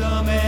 [0.00, 0.39] Damen.